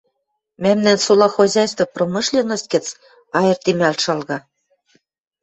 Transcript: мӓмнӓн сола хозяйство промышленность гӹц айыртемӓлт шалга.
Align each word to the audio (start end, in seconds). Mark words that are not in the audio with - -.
мӓмнӓн 0.63 0.99
сола 1.05 1.27
хозяйство 1.37 1.85
промышленность 1.95 2.69
гӹц 2.73 2.85
айыртемӓлт 3.39 3.99
шалга. 4.05 4.37